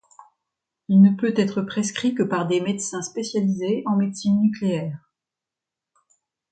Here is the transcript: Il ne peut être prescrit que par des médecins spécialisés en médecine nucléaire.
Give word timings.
Il 0.89 0.99
ne 1.03 1.15
peut 1.15 1.31
être 1.37 1.61
prescrit 1.61 2.15
que 2.15 2.23
par 2.23 2.47
des 2.47 2.59
médecins 2.59 3.03
spécialisés 3.03 3.83
en 3.85 3.97
médecine 3.97 4.41
nucléaire. 4.41 4.97